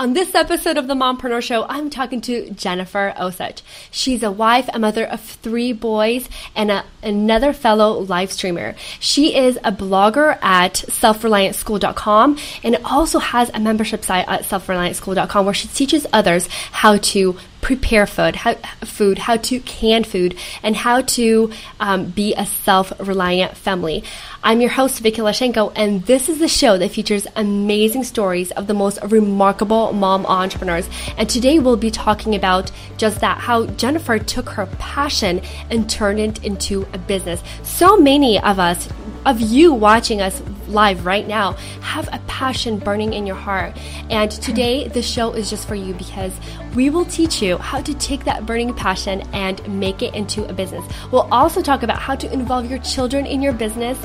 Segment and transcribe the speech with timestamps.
[0.00, 3.60] On this episode of the Mompreneur Show, I'm talking to Jennifer Osuch.
[3.90, 6.26] She's a wife, a mother of three boys,
[6.56, 8.76] and a, another fellow live streamer.
[8.98, 15.52] She is a blogger at selfreliantschool.com and also has a membership site at selfreliantschool.com where
[15.52, 18.54] she teaches others how to prepare food, how,
[18.84, 24.02] food, how to can food, and how to um, be a self-reliant family.
[24.42, 28.68] I'm your host, Vicky Lashenko, and this is the show that features amazing stories of
[28.68, 30.88] the most remarkable mom entrepreneurs.
[31.18, 36.20] And today we'll be talking about just that, how Jennifer took her passion and turned
[36.20, 37.42] it into a business.
[37.64, 38.88] So many of us
[39.26, 43.76] of you watching us live right now have a passion burning in your heart.
[44.08, 46.32] And today, the show is just for you because
[46.74, 50.54] we will teach you how to take that burning passion and make it into a
[50.54, 50.84] business.
[51.12, 53.98] We'll also talk about how to involve your children in your business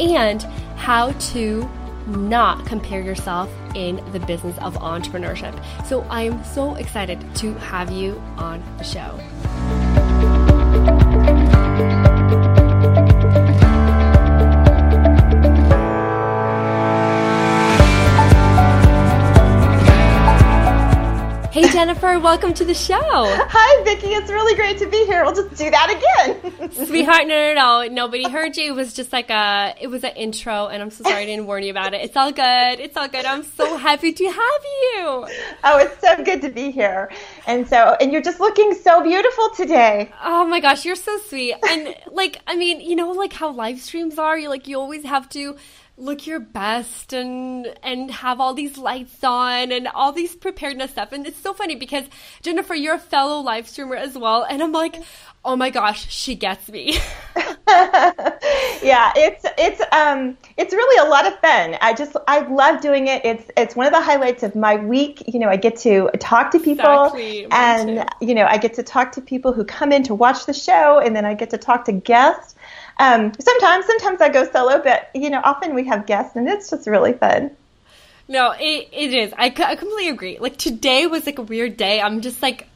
[0.00, 0.42] and
[0.76, 1.68] how to
[2.06, 5.54] not compare yourself in the business of entrepreneurship.
[5.86, 10.49] So I am so excited to have you on the show.
[21.50, 22.96] Hey Jennifer, welcome to the show.
[23.02, 25.24] Hi Vicky, it's really great to be here.
[25.24, 26.70] We'll just do that again.
[26.86, 28.66] Sweetheart, no, no, no, nobody heard you.
[28.72, 31.46] It was just like a, it was an intro, and I'm so sorry I didn't
[31.46, 32.02] warn you about it.
[32.02, 32.78] It's all good.
[32.78, 33.24] It's all good.
[33.24, 35.26] I'm so happy to have you.
[35.64, 37.10] Oh, it's so good to be here.
[37.48, 40.12] And so, and you're just looking so beautiful today.
[40.22, 41.56] Oh my gosh, you're so sweet.
[41.68, 44.38] And like, I mean, you know, like how live streams are.
[44.38, 45.56] You like, you always have to
[46.00, 51.12] look your best and and have all these lights on and all these preparedness stuff.
[51.12, 52.06] And it's so funny because
[52.42, 54.44] jennifer you're a fellow live streamer as well.
[54.48, 54.96] And i'm like
[55.44, 56.98] oh my gosh she gets me.
[58.82, 61.76] Yeah it's it's um it's really a lot of fun.
[61.80, 63.24] I just i love doing it.
[63.24, 65.22] It's it's one of the highlights of my week.
[65.26, 67.46] You know i get to talk to people exactly.
[67.50, 70.54] and you know i get to talk to people who come in to watch the
[70.54, 72.54] show and then i get to talk to guests
[73.00, 76.68] um, sometimes, sometimes I go solo, but you know, often we have guests, and it's
[76.68, 77.50] just really fun.
[78.28, 79.32] No, it, it is.
[79.32, 80.38] I, I completely agree.
[80.38, 82.00] Like today was like a weird day.
[82.00, 82.68] I'm just like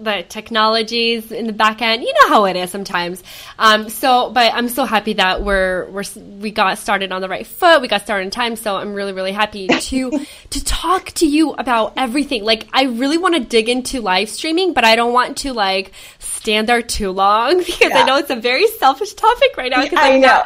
[0.00, 2.02] the technologies in the back end.
[2.02, 3.22] You know how it is sometimes.
[3.58, 6.04] Um, so, but I'm so happy that we're we're
[6.40, 7.82] we got started on the right foot.
[7.82, 8.56] We got started in time.
[8.56, 10.10] So I'm really really happy to
[10.50, 12.44] to talk to you about everything.
[12.44, 15.92] Like I really want to dig into live streaming, but I don't want to like
[16.40, 17.98] stand there too long because yeah.
[17.98, 19.84] I know it's a very selfish topic right now.
[19.92, 20.42] I know.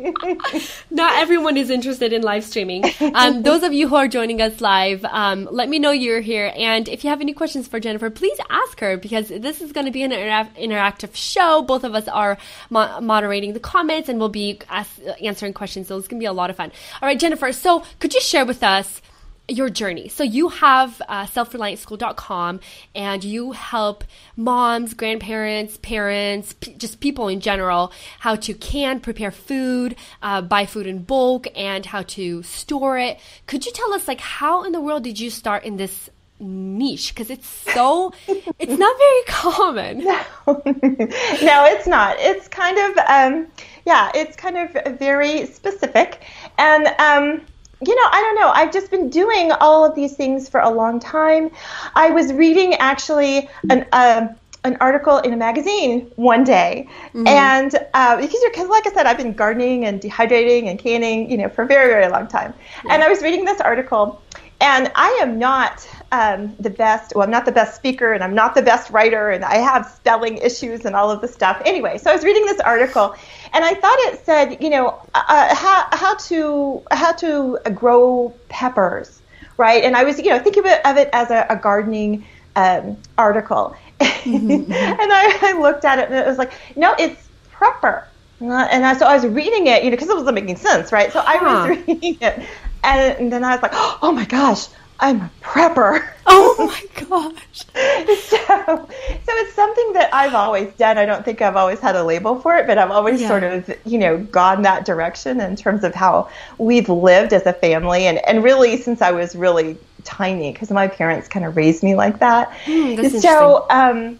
[0.00, 2.84] Not, not, everyone is interested in live streaming.
[3.14, 6.52] Um, those of you who are joining us live, um, let me know you're here.
[6.56, 9.86] And if you have any questions for Jennifer, please ask her because this is going
[9.86, 11.62] to be an inter- interactive show.
[11.62, 12.36] Both of us are
[12.68, 15.86] mo- moderating the comments and we'll be ask- answering questions.
[15.86, 16.72] So it's going to be a lot of fun.
[17.00, 17.52] All right, Jennifer.
[17.52, 19.00] So could you share with us?
[19.48, 20.08] Your journey.
[20.08, 22.60] So you have uh, selfreliantschool.com
[22.94, 24.04] and you help
[24.36, 30.66] moms, grandparents, parents, p- just people in general, how to can, prepare food, uh, buy
[30.66, 33.18] food in bulk, and how to store it.
[33.46, 37.14] Could you tell us, like, how in the world did you start in this niche?
[37.14, 40.04] Because it's so, it's not very common.
[40.04, 40.20] No.
[40.66, 42.16] no, it's not.
[42.18, 43.46] It's kind of, um,
[43.86, 46.22] yeah, it's kind of very specific.
[46.58, 47.46] And, um,
[47.80, 48.48] you know, I don't know.
[48.48, 51.50] I've just been doing all of these things for a long time.
[51.94, 54.28] I was reading actually an uh,
[54.64, 57.26] an article in a magazine one day, mm-hmm.
[57.26, 61.36] and uh, because because like I said, I've been gardening and dehydrating and canning, you
[61.36, 62.52] know, for a very very long time.
[62.84, 62.94] Yeah.
[62.94, 64.20] And I was reading this article,
[64.60, 67.14] and I am not um, the best.
[67.14, 69.86] Well, I'm not the best speaker, and I'm not the best writer, and I have
[69.86, 71.60] spelling issues and all of the stuff.
[71.64, 73.14] Anyway, so I was reading this article,
[73.52, 79.20] and I thought it said, you know, uh, how how to how to grow peppers,
[79.56, 79.84] right?
[79.84, 82.24] And I was, you know, thinking of it, of it as a, a gardening
[82.56, 84.72] um, article, mm-hmm.
[84.72, 88.04] and I, I looked at it, and it was like, no, it's prepper.
[88.40, 91.12] And I, so I was reading it, you know, because it wasn't making sense, right?
[91.12, 92.46] So I was reading it,
[92.84, 94.68] and, and then I was like, oh my gosh,
[95.00, 96.08] I'm a prepper.
[96.30, 97.32] Oh my gosh.
[98.20, 100.98] so, so it's something that I've always done.
[100.98, 103.28] I don't think I've always had a label for it, but I've always yeah.
[103.28, 106.28] sort of, you know, gone that direction in terms of how
[106.58, 108.08] we've lived as a family.
[108.08, 111.94] And, and really, since I was really tiny, because my parents kind of raised me
[111.94, 112.50] like that.
[112.66, 114.18] Mm, so, um,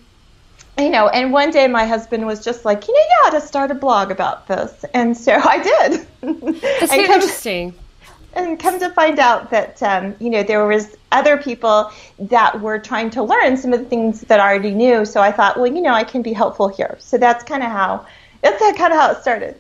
[0.79, 3.47] you know, and one day my husband was just like, you know, you ought to
[3.47, 4.83] start a blog about this.
[4.95, 6.07] And so I did.
[6.81, 7.75] That's interesting
[8.35, 12.79] and come to find out that um, you know there was other people that were
[12.79, 15.05] trying to learn some of the things that I already knew.
[15.05, 16.97] So I thought, well, you know, I can be helpful here.
[17.01, 18.07] So that's kind of how
[18.43, 19.57] that's kind of how it started.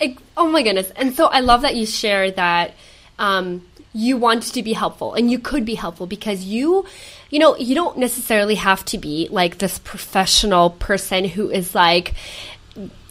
[0.00, 0.90] It, oh my goodness!
[0.96, 2.74] And so I love that you share that.
[3.18, 3.62] Um,
[3.94, 6.84] you wanted to be helpful and you could be helpful because you
[7.30, 12.14] you know you don't necessarily have to be like this professional person who is like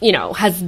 [0.00, 0.62] you know has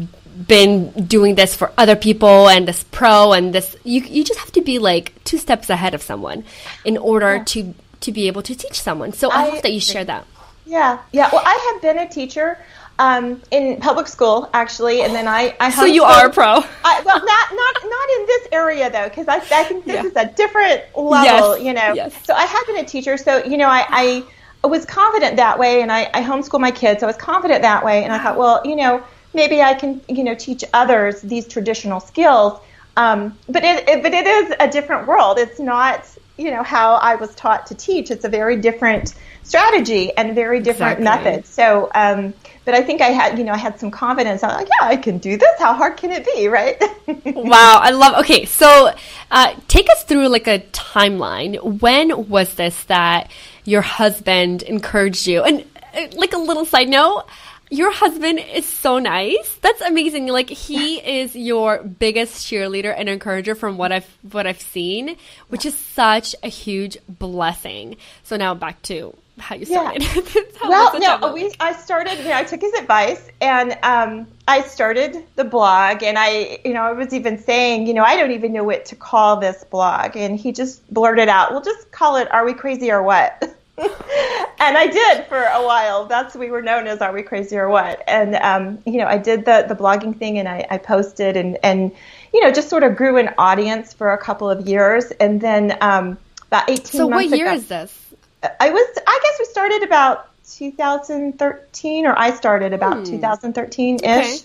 [0.47, 4.53] been doing this for other people and this pro and this you you just have
[4.53, 6.44] to be like two steps ahead of someone
[6.85, 7.44] in order yeah.
[7.44, 10.27] to to be able to teach someone so i, I hope that you share that
[10.67, 12.59] yeah yeah well i have been a teacher
[13.00, 15.56] um, in public school actually, and then I.
[15.59, 16.62] I so you are a pro.
[16.85, 20.05] I, well, not not not in this area though, because I, I think this yeah.
[20.05, 21.56] is a different level.
[21.56, 21.65] Yes.
[21.65, 22.27] You know, yes.
[22.27, 24.23] so I have been a teacher, so you know, I,
[24.62, 27.62] I was confident that way, and I, I homeschool my kids, so I was confident
[27.62, 29.03] that way, and I thought, well, you know,
[29.35, 32.61] maybe I can you know teach others these traditional skills.
[32.97, 35.38] Um, but it, it but it is a different world.
[35.38, 36.05] It's not
[36.37, 38.11] you know how I was taught to teach.
[38.11, 41.25] It's a very different strategy and very different exactly.
[41.25, 41.49] methods.
[41.49, 42.35] So, um,
[42.65, 44.43] but I think I had, you know, I had some confidence.
[44.43, 45.59] I'm like, yeah, I can do this.
[45.59, 46.81] How hard can it be, right?
[47.27, 48.21] wow, I love.
[48.21, 48.94] Okay, so
[49.31, 51.81] uh, take us through like a timeline.
[51.81, 53.31] When was this that
[53.65, 55.43] your husband encouraged you?
[55.43, 57.25] And uh, like a little side note.
[57.70, 59.56] Your husband is so nice.
[59.62, 60.26] That's amazing.
[60.26, 65.17] Like he is your biggest cheerleader and encourager from what I've what I've seen,
[65.49, 67.96] which is such a huge blessing.
[68.25, 70.02] So now back to how you started.
[70.62, 70.69] Yeah.
[70.69, 72.19] well, no, we I started.
[72.19, 76.02] You know, I took his advice and um, I started the blog.
[76.02, 78.84] And I, you know, I was even saying, you know, I don't even know what
[78.87, 80.17] to call this blog.
[80.17, 83.43] And he just blurted out, "We'll just call it Are We Crazy or What?"
[84.61, 86.06] and I did for a while.
[86.06, 88.03] That's we were known as Are We Crazy or What?
[88.06, 91.59] And um, you know, I did the the blogging thing and I, I posted and
[91.62, 91.93] and
[92.32, 95.11] you know just sort of grew an audience for a couple of years.
[95.12, 96.19] And then um,
[96.49, 97.00] about eighteen.
[97.00, 98.11] So what year ago, is this?
[98.43, 104.05] I was, I guess we started about 2013, or I started about 2013 hmm.
[104.05, 104.09] ish.
[104.09, 104.44] Okay.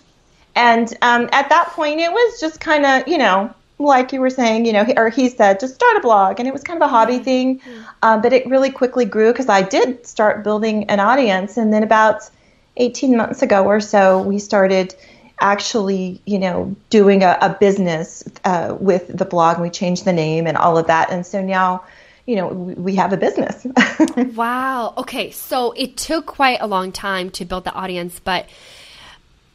[0.56, 4.30] And um, at that point, it was just kind of, you know, like you were
[4.30, 6.40] saying, you know, or he said, just start a blog.
[6.40, 7.62] And it was kind of a hobby thing.
[8.02, 11.58] Um, but it really quickly grew because I did start building an audience.
[11.58, 12.30] And then about
[12.78, 14.96] 18 months ago or so, we started
[15.40, 19.60] actually, you know, doing a, a business uh, with the blog.
[19.60, 21.12] We changed the name and all of that.
[21.12, 21.84] And so now,
[22.26, 23.66] you know, we have a business.
[24.36, 24.94] wow.
[24.98, 25.32] Okay.
[25.32, 28.48] So it took quite a long time to build the audience, but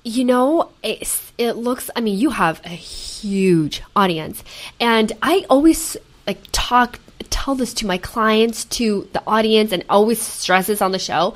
[0.02, 1.08] you know, it,
[1.38, 4.42] it looks, I mean, you have a huge audience.
[4.78, 6.98] And I always like talk,
[7.28, 11.34] tell this to my clients, to the audience, and always stresses on the show.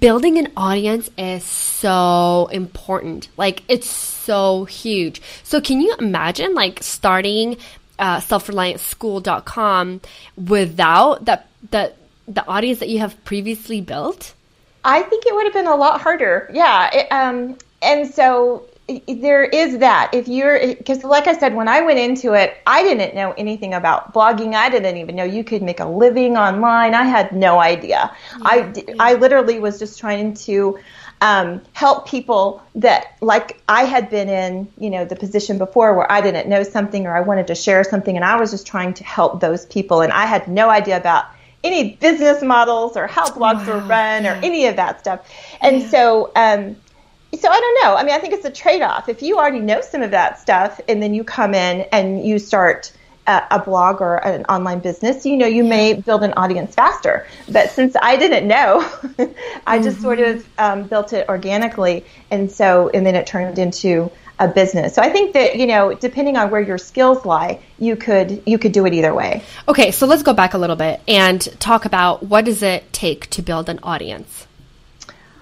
[0.00, 3.28] Building an audience is so important.
[3.36, 5.20] Like, it's so huge.
[5.42, 7.56] So, can you imagine like starting
[7.98, 10.00] uh, self-reliantschool.com
[10.36, 11.96] without that that
[12.26, 14.34] the audience that you have previously built?
[14.84, 16.50] I think it would have been a lot harder.
[16.52, 16.90] Yeah.
[16.92, 18.66] It, um, and so
[19.08, 20.10] there is that.
[20.12, 23.72] If you're, because like I said, when I went into it, I didn't know anything
[23.72, 24.54] about blogging.
[24.54, 26.94] I didn't even know you could make a living online.
[26.94, 28.14] I had no idea.
[28.38, 28.94] Yeah, I, yeah.
[29.00, 30.78] I literally was just trying to
[31.22, 36.10] um, help people that like I had been in, you know, the position before where
[36.12, 38.92] I didn't know something or I wanted to share something and I was just trying
[38.94, 41.26] to help those people and I had no idea about
[41.62, 43.74] any business models or how blogs wow.
[43.74, 45.26] were run or any of that stuff.
[45.62, 46.76] And so um,
[47.36, 47.96] so I don't know.
[47.96, 49.08] I mean, I think it's a trade-off.
[49.08, 52.38] If you already know some of that stuff and then you come in and you
[52.38, 52.92] start–
[53.26, 57.26] a, blog or an online business, you know, you may build an audience faster.
[57.48, 58.80] But since I didn't know,
[59.66, 60.02] I just mm-hmm.
[60.02, 64.94] sort of um, built it organically, and so and then it turned into a business.
[64.94, 68.58] So I think that you know, depending on where your skills lie, you could you
[68.58, 69.42] could do it either way.
[69.68, 73.28] Okay, so let's go back a little bit and talk about what does it take
[73.30, 74.46] to build an audience.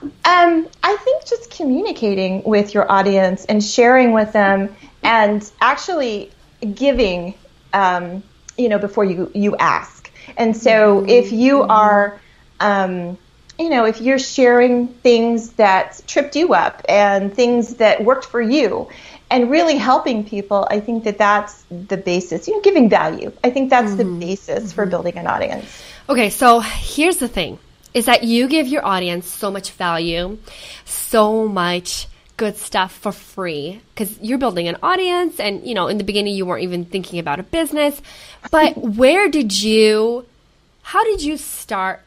[0.02, 6.30] Um, I think just communicating with your audience and sharing with them, and actually
[6.75, 7.35] giving
[7.73, 8.23] um,
[8.56, 10.11] you know, before you you ask.
[10.37, 11.09] And so mm-hmm.
[11.09, 12.21] if you are
[12.61, 13.18] um,
[13.59, 18.40] you know, if you're sharing things that tripped you up and things that worked for
[18.40, 18.88] you
[19.30, 22.49] and really helping people, I think that that's the basis.
[22.49, 23.32] You know, giving value.
[23.44, 24.21] I think that's mm-hmm.
[24.21, 24.75] the basis mm-hmm.
[24.75, 25.82] for building an audience.
[26.09, 27.59] Okay, so here's the thing
[27.94, 30.38] is that you give your audience so much value,
[30.84, 35.99] so much good stuff for free because you're building an audience and you know in
[35.99, 38.00] the beginning you weren't even thinking about a business.
[38.50, 40.26] But where did you
[40.82, 42.00] how did you start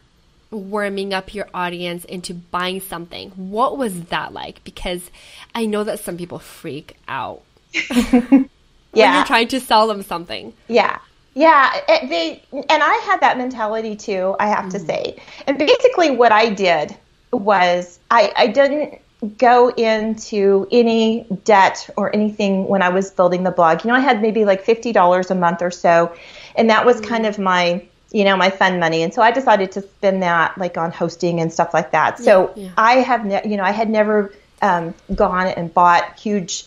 [0.51, 3.31] warming up your audience into buying something?
[3.31, 4.63] What was that like?
[4.63, 5.09] Because
[5.53, 7.41] i know that some people freak out
[7.89, 8.49] when
[8.91, 10.53] you're trying to sell them something.
[10.67, 10.99] Yeah
[11.35, 14.35] yeah, they and I had that mentality too.
[14.39, 14.69] I have mm-hmm.
[14.69, 16.95] to say, and basically, what I did
[17.31, 19.01] was I, I didn't
[19.37, 23.83] go into any debt or anything when I was building the blog.
[23.83, 26.15] You know, I had maybe like $50 a month or so,
[26.55, 29.71] and that was kind of my you know my fun money and so i decided
[29.71, 32.71] to spend that like on hosting and stuff like that so yeah, yeah.
[32.77, 36.65] i have ne- you know i had never um, gone and bought huge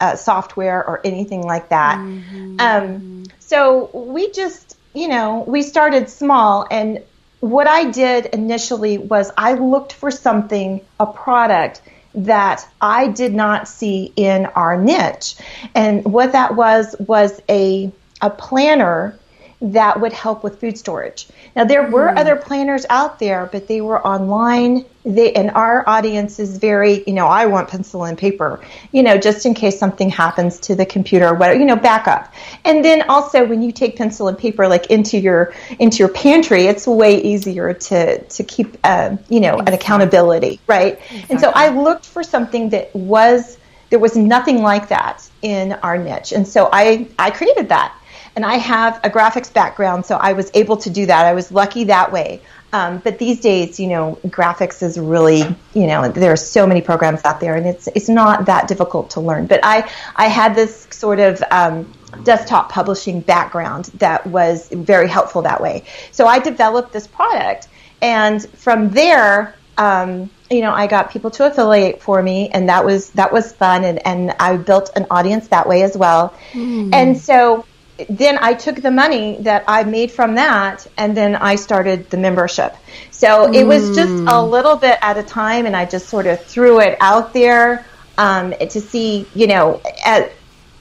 [0.00, 2.56] uh, software or anything like that mm-hmm.
[2.60, 7.02] um, so we just you know we started small and
[7.40, 11.80] what i did initially was i looked for something a product
[12.14, 15.36] that I did not see in our niche.
[15.74, 17.92] And what that was was a
[18.22, 19.18] a planner
[19.62, 21.28] that would help with food storage.
[21.54, 22.16] Now there were mm.
[22.16, 24.86] other planners out there, but they were online.
[25.04, 29.18] They and our audience is very, you know, I want pencil and paper, you know,
[29.18, 32.32] just in case something happens to the computer or whatever, you know, backup.
[32.64, 36.64] And then also when you take pencil and paper like into your into your pantry,
[36.64, 40.94] it's way easier to to keep, uh, you know, an accountability, right?
[40.94, 41.26] Exactly.
[41.28, 43.58] And so I looked for something that was
[43.90, 47.94] there was nothing like that in our niche, and so I I created that
[48.36, 51.26] and I have a graphics background, so I was able to do that.
[51.26, 52.42] I was lucky that way.
[52.72, 55.40] Um, but these days, you know, graphics is really,
[55.74, 59.10] you know, there are so many programs out there, and it's it's not that difficult
[59.10, 59.46] to learn.
[59.46, 65.42] But I I had this sort of um, desktop publishing background that was very helpful
[65.42, 65.84] that way.
[66.12, 67.66] So I developed this product,
[68.00, 72.84] and from there, um, you know, I got people to affiliate for me, and that
[72.84, 76.34] was that was fun, and and I built an audience that way as well.
[76.52, 76.94] Mm.
[76.94, 77.64] And so
[78.08, 82.16] then I took the money that I made from that and then I started the
[82.16, 82.76] membership.
[83.10, 84.50] So it was just a mm.
[84.50, 87.84] little bit at a time and I just sort of threw it out there
[88.18, 90.32] um, to see, you know, at,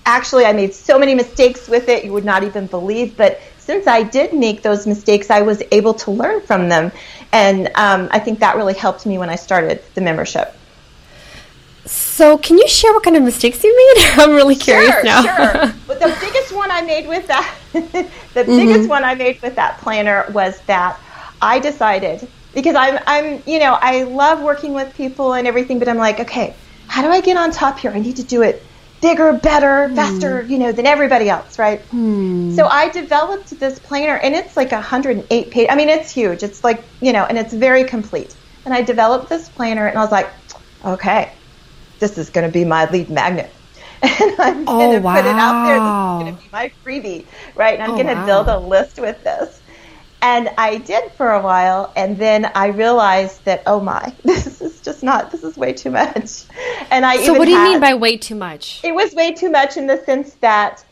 [0.05, 3.15] actually I made so many mistakes with it you would not even believe.
[3.15, 6.91] But since I did make those mistakes, I was able to learn from them.
[7.31, 10.55] And um, I think that really helped me when I started the membership.
[12.19, 14.05] So, can you share what kind of mistakes you made?
[14.17, 15.21] I'm really curious sure, now.
[15.21, 15.73] sure.
[15.88, 18.57] But the biggest one I made with that, the mm-hmm.
[18.57, 20.99] biggest one I made with that planner was that
[21.41, 25.88] I decided because I'm, I'm, you know, I love working with people and everything, but
[25.88, 26.53] I'm like, okay,
[26.88, 27.91] how do I get on top here?
[27.91, 28.63] I need to do it
[28.99, 29.95] bigger, better, mm.
[29.95, 31.81] faster, you know, than everybody else, right?
[31.91, 32.53] Mm.
[32.53, 35.67] So I developed this planner, and it's like 108 page.
[35.71, 36.43] I mean, it's huge.
[36.43, 38.35] It's like, you know, and it's very complete.
[38.65, 40.29] And I developed this planner, and I was like,
[40.83, 41.31] okay,
[42.00, 43.51] this is going to be my lead magnet.
[44.01, 45.15] and I'm going to oh, wow.
[45.15, 45.79] put it out there.
[45.79, 47.25] This is going to be my freebie,
[47.56, 47.74] right?
[47.74, 48.25] And I'm oh, going to wow.
[48.25, 49.62] build a list with this.
[50.22, 54.82] And I did for a while, and then I realized that oh my, this is
[54.82, 55.32] just not.
[55.32, 56.44] This is way too much.
[56.91, 58.82] And I so what do you had, mean by way too much?
[58.84, 60.84] It was way too much in the sense that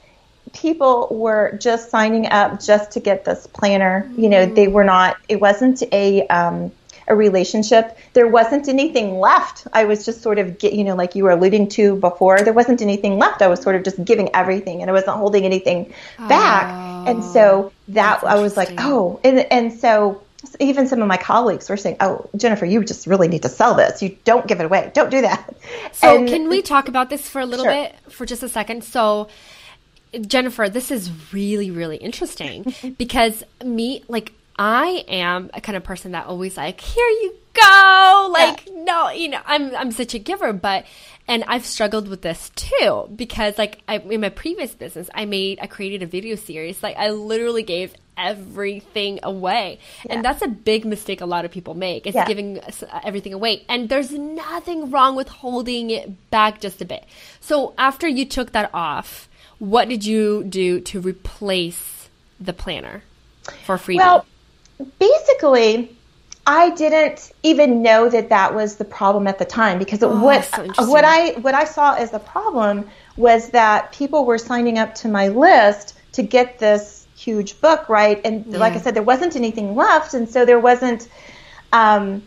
[0.54, 4.04] people were just signing up just to get this planner.
[4.04, 4.22] Mm-hmm.
[4.22, 5.18] You know, they were not.
[5.28, 6.72] It wasn't a um,
[7.08, 7.98] a relationship.
[8.14, 9.68] There wasn't anything left.
[9.74, 12.82] I was just sort of, you know, like you were alluding to before, there wasn't
[12.82, 13.42] anything left.
[13.42, 16.66] I was sort of just giving everything and I wasn't holding anything back.
[16.68, 20.22] Oh, and so oh, that I was like, oh, and, and so
[20.60, 23.74] even some of my colleagues were saying, "Oh, Jennifer, you just really need to sell
[23.74, 24.02] this.
[24.02, 24.92] You don't give it away.
[24.94, 25.56] Don't do that."
[25.94, 27.74] So, and, can we talk about this for a little sure.
[27.74, 28.84] bit for just a second?
[28.84, 29.28] So,
[30.22, 36.14] Jennifer, this is really really interesting because me like I am a kind of person
[36.14, 38.30] that always like, here you go.
[38.32, 38.84] Like, yeah.
[38.84, 40.86] no, you know, I'm I'm such a giver, but
[41.28, 45.60] and I've struggled with this too because like I, in my previous business, I made
[45.62, 46.82] I created a video series.
[46.82, 49.80] Like I literally gave everything away.
[50.06, 50.16] Yeah.
[50.16, 52.08] And that's a big mistake a lot of people make.
[52.08, 52.26] Is yeah.
[52.26, 52.60] giving
[53.04, 53.64] everything away.
[53.70, 57.06] And there's nothing wrong with holding it back just a bit.
[57.40, 62.10] So after you took that off, what did you do to replace
[62.40, 63.04] the planner
[63.66, 63.98] for free?
[63.98, 64.26] Well,
[65.00, 65.96] basically,
[66.46, 70.46] I didn't even know that that was the problem at the time because oh, what
[70.46, 74.96] so what I what I saw as the problem was that people were signing up
[74.96, 78.22] to my list to get this huge book, right?
[78.24, 78.60] And yeah.
[78.60, 81.10] like I said, there wasn't anything left, and so there wasn't.
[81.74, 82.24] Um,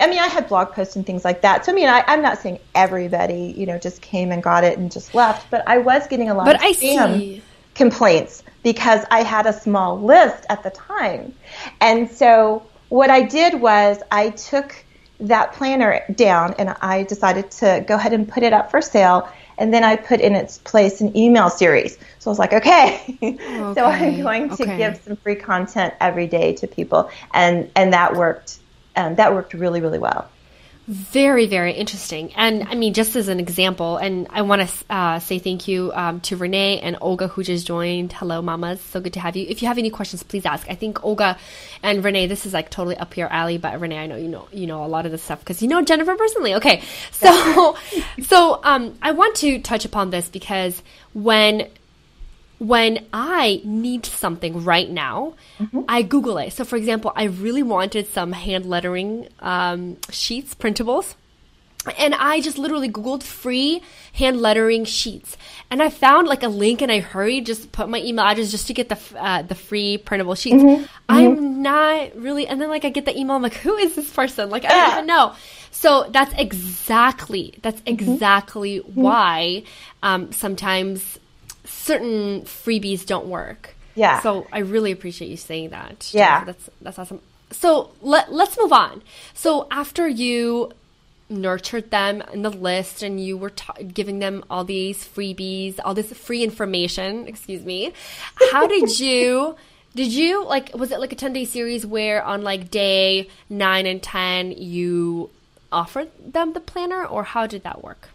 [0.00, 1.64] I mean, I had blog posts and things like that.
[1.64, 4.78] So I mean, I, am not saying everybody, you know, just came and got it
[4.78, 7.42] and just left, but I was getting a lot but of I spam see.
[7.76, 11.34] Complaints because I had a small list at the time.
[11.80, 14.74] And so what I did was I took
[15.20, 19.28] that planner down and I decided to go ahead and put it up for sale.
[19.58, 21.96] And then I put in its place an email series.
[22.18, 23.36] So I was like, okay, okay.
[23.74, 24.76] so I'm going to okay.
[24.76, 27.10] give some free content every day to people.
[27.32, 28.58] And, and that worked.
[28.96, 30.30] Um, that worked really, really well.
[30.88, 32.32] Very, very interesting.
[32.34, 35.90] And I mean, just as an example, and I want to uh, say thank you
[35.92, 38.12] um, to Renee and Olga who just joined.
[38.12, 38.80] Hello, mamas.
[38.80, 39.44] So good to have you.
[39.48, 40.70] If you have any questions, please ask.
[40.70, 41.38] I think Olga
[41.82, 43.58] and Renee, this is like totally up your alley.
[43.58, 45.66] But Renee, I know you know you know a lot of this stuff because you
[45.66, 46.54] know Jennifer personally.
[46.54, 47.76] Okay, so
[48.22, 50.80] so um, I want to touch upon this because
[51.14, 51.68] when
[52.58, 55.82] when I need something right now, mm-hmm.
[55.88, 56.52] I Google it.
[56.52, 61.14] So, for example, I really wanted some hand lettering um, sheets, printables.
[61.98, 63.80] And I just literally Googled free
[64.12, 65.36] hand lettering sheets,
[65.70, 68.66] and I found like a link, and I hurried just put my email address just
[68.66, 70.64] to get the uh, the free printable sheets.
[70.64, 70.84] Mm-hmm.
[71.08, 71.62] I'm mm-hmm.
[71.62, 74.50] not really, and then like I get the email, I'm like, who is this person?
[74.50, 75.34] Like I don't even know.
[75.70, 78.10] So that's exactly that's mm-hmm.
[78.12, 79.00] exactly mm-hmm.
[79.00, 79.62] why
[80.02, 81.20] um, sometimes
[81.66, 83.74] certain freebies don't work.
[83.94, 84.20] Yeah.
[84.20, 86.10] So I really appreciate you saying that.
[86.12, 86.44] Yeah.
[86.44, 87.20] That's that's awesome.
[87.50, 89.02] So let let's move on.
[89.34, 90.72] So after you
[91.28, 95.94] nurtured them in the list and you were ta- giving them all these freebies, all
[95.94, 97.92] this free information, excuse me,
[98.52, 99.56] how did you
[99.94, 103.86] did you like was it like a 10 day series where on like day 9
[103.86, 105.30] and 10 you
[105.72, 108.10] offered them the planner or how did that work?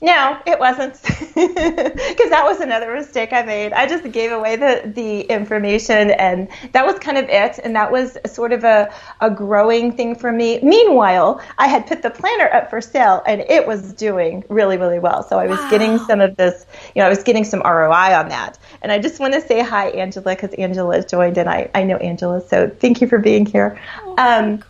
[0.00, 3.72] No, it wasn't, because that was another mistake I made.
[3.72, 7.58] I just gave away the the information, and that was kind of it.
[7.64, 10.60] And that was sort of a a growing thing for me.
[10.62, 15.00] Meanwhile, I had put the planner up for sale, and it was doing really really
[15.00, 15.24] well.
[15.24, 15.70] So I was wow.
[15.70, 16.64] getting some of this,
[16.94, 18.56] you know, I was getting some ROI on that.
[18.82, 21.96] And I just want to say hi, Angela, because Angela joined, and I I know
[21.96, 23.80] Angela, so thank you for being here.
[24.04, 24.62] Oh, um,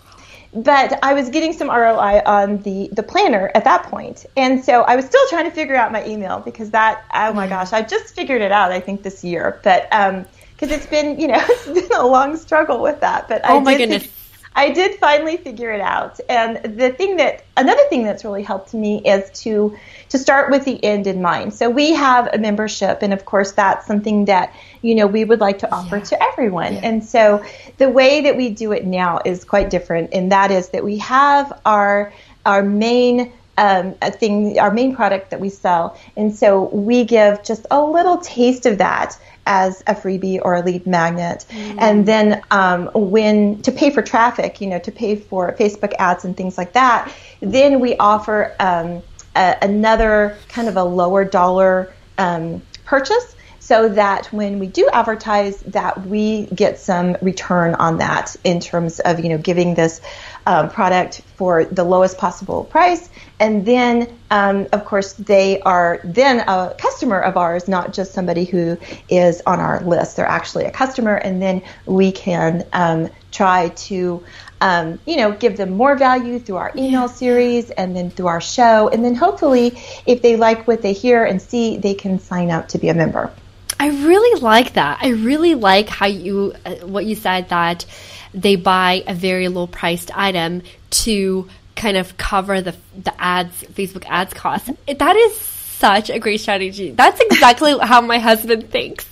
[0.52, 4.82] but I was getting some ROI on the the planner at that point, and so
[4.82, 7.50] I was still trying to figure out my email because that oh my mm.
[7.50, 11.20] gosh, I just figured it out I think this year, but um because it's been
[11.20, 14.08] you know it's been a long struggle with that, but oh I my goodness.
[14.54, 16.18] I did finally figure it out.
[16.28, 19.76] And the thing that another thing that's really helped me is to
[20.08, 21.54] to start with the end in mind.
[21.54, 25.40] So we have a membership and of course that's something that, you know, we would
[25.40, 26.04] like to offer yeah.
[26.04, 26.74] to everyone.
[26.74, 26.80] Yeah.
[26.84, 27.44] And so
[27.76, 30.98] the way that we do it now is quite different and that is that we
[30.98, 32.12] have our
[32.46, 35.98] our main um, a thing, our main product that we sell.
[36.16, 40.62] And so we give just a little taste of that as a freebie or a
[40.62, 41.46] lead magnet.
[41.48, 41.78] Mm-hmm.
[41.80, 46.24] And then um, when to pay for traffic, you know, to pay for Facebook ads
[46.24, 49.02] and things like that, then we offer um,
[49.34, 55.60] a, another kind of a lower dollar um, purchase so that when we do advertise
[55.60, 60.00] that we get some return on that in terms of you know giving this
[60.48, 66.40] um, product for the lowest possible price and then um, of course they are then
[66.40, 68.78] a customer of ours not just somebody who
[69.10, 74.24] is on our list they're actually a customer and then we can um, try to
[74.60, 78.40] um, you know, give them more value through our email series and then through our
[78.40, 78.88] show.
[78.88, 82.66] And then hopefully, if they like what they hear and see, they can sign up
[82.70, 83.32] to be a member.
[83.78, 84.98] I really like that.
[85.00, 87.86] I really like how you uh, what you said that
[88.34, 94.04] they buy a very low priced item to kind of cover the the ads Facebook
[94.06, 94.70] ads costs.
[94.86, 96.90] That is such a great strategy.
[96.90, 99.06] That's exactly how my husband thinks.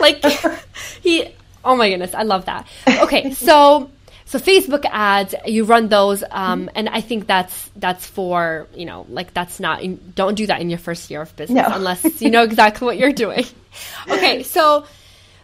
[0.00, 0.24] Like
[1.02, 2.66] he oh my goodness, I love that.
[2.88, 3.90] Okay, so
[4.24, 9.04] so Facebook ads, you run those, um, and I think that's that's for you know
[9.08, 11.74] like that's not in, don't do that in your first year of business no.
[11.74, 13.44] unless you know exactly what you're doing.
[14.08, 14.86] Okay, so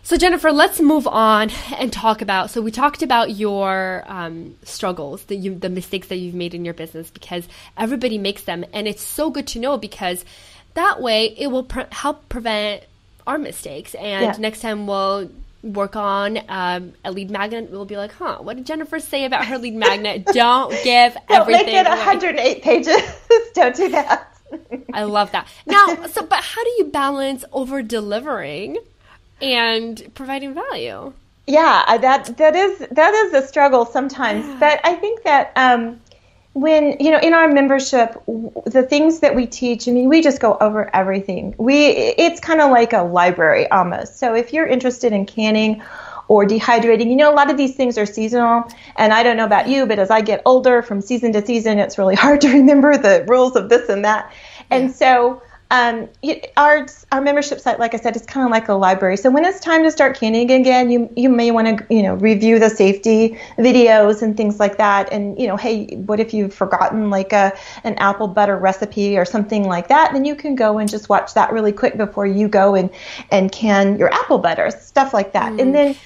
[0.09, 2.49] so Jennifer, let's move on and talk about.
[2.49, 6.65] So we talked about your um, struggles, the you, the mistakes that you've made in
[6.65, 10.25] your business because everybody makes them, and it's so good to know because
[10.73, 12.85] that way it will pre- help prevent
[13.27, 14.35] our mistakes, and yeah.
[14.39, 15.31] next time we'll
[15.63, 19.45] work on um, a lead magnet, we'll be like, huh, what did Jennifer say about
[19.45, 20.25] her lead magnet?
[20.33, 21.67] Don't give Don't everything.
[21.67, 23.03] Make it 108 pages.
[23.53, 24.35] Don't do that.
[24.95, 25.49] I love that.
[25.67, 28.79] Now, so but how do you balance over delivering
[29.41, 31.13] and providing value?
[31.47, 34.45] Yeah, that that is that is a struggle sometimes.
[34.45, 34.57] Yeah.
[34.61, 36.01] But I think that um,
[36.59, 38.21] when you know in our membership
[38.67, 42.61] the things that we teach i mean we just go over everything we it's kind
[42.61, 45.83] of like a library almost so if you're interested in canning
[46.27, 48.65] or dehydrating you know a lot of these things are seasonal
[48.97, 51.79] and i don't know about you but as i get older from season to season
[51.79, 54.33] it's really hard to remember the rules of this and that
[54.71, 55.41] and so
[55.71, 56.09] um,
[56.57, 59.19] our our membership site, like I said, is kind of like a library.
[59.19, 62.15] So when it's time to start canning again, you you may want to you know
[62.15, 65.13] review the safety videos and things like that.
[65.13, 67.53] And you know, hey, what if you've forgotten like a
[67.85, 70.15] an apple butter recipe or something like that?
[70.15, 72.89] Then you can go and just watch that really quick before you go and
[73.31, 75.53] and can your apple butter stuff like that.
[75.53, 75.61] Mm.
[75.61, 75.97] And then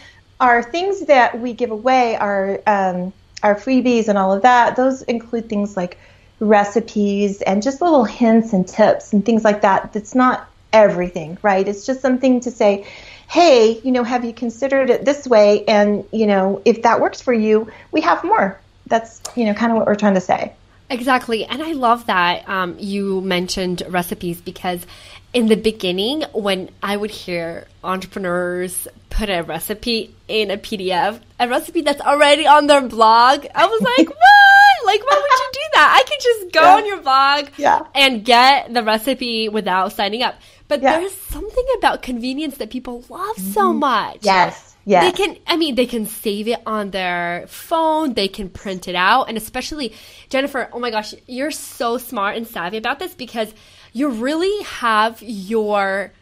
[0.40, 3.12] our things that we give away, our um,
[3.44, 5.98] our freebies and all of that, those include things like
[6.42, 9.92] recipes and just little hints and tips and things like that.
[9.92, 11.66] That's not everything, right?
[11.66, 12.86] It's just something to say,
[13.28, 15.64] hey, you know, have you considered it this way?
[15.64, 18.60] And, you know, if that works for you, we have more.
[18.88, 20.52] That's, you know, kind of what we're trying to say.
[20.90, 21.46] Exactly.
[21.46, 24.84] And I love that um, you mentioned recipes because
[25.32, 31.48] in the beginning, when I would hear entrepreneurs put a recipe in a PDF, a
[31.48, 34.86] recipe that's already on their blog, I was like, what?
[34.86, 35.71] Like, why would you do that?
[35.88, 36.74] I could just go yeah.
[36.74, 37.86] on your blog yeah.
[37.94, 40.36] and get the recipe without signing up.
[40.68, 40.98] But yeah.
[40.98, 43.78] there's something about convenience that people love so mm-hmm.
[43.78, 44.18] much.
[44.22, 44.74] Yes.
[44.84, 45.02] Yeah.
[45.02, 48.96] They can, I mean, they can save it on their phone, they can print it
[48.96, 49.28] out.
[49.28, 49.94] And especially,
[50.28, 53.54] Jennifer, oh my gosh, you're so smart and savvy about this because
[53.92, 56.12] you really have your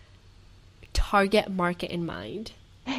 [0.92, 2.52] target market in mind.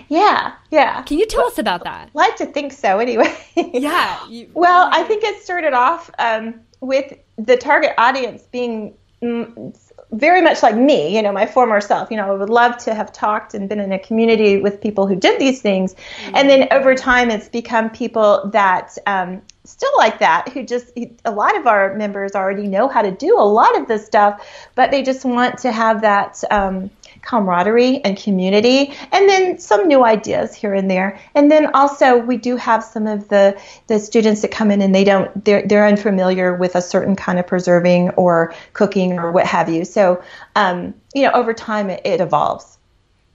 [0.10, 1.02] Yeah, yeah.
[1.04, 2.10] Can you tell well, us about that?
[2.14, 3.36] like to think so, anyway.
[3.56, 4.20] yeah.
[4.30, 9.76] You, well, I think it started off um, with the target audience being mm,
[10.12, 12.12] very much like me, you know, my former self.
[12.12, 15.08] You know, I would love to have talked and been in a community with people
[15.08, 15.94] who did these things.
[15.94, 16.36] Mm-hmm.
[16.36, 20.92] And then over time, it's become people that um, still like that, who just,
[21.26, 24.46] a lot of our members already know how to do a lot of this stuff,
[24.76, 26.44] but they just want to have that.
[26.52, 26.90] Um,
[27.22, 31.20] camaraderie and community, and then some new ideas here and there.
[31.36, 34.94] And then also we do have some of the the students that come in and
[34.94, 39.46] they don't they're they're unfamiliar with a certain kind of preserving or cooking or what
[39.46, 39.86] have you.
[39.86, 40.24] So
[40.56, 42.78] um, you know over time it, it evolves.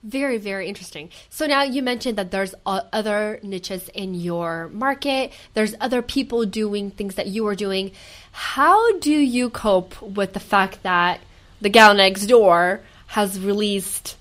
[0.03, 1.09] Very, very interesting.
[1.29, 5.33] So now you mentioned that there's other niches in your market.
[5.53, 7.91] There's other people doing things that you are doing.
[8.31, 11.19] How do you cope with the fact that
[11.59, 14.15] the gal next door has released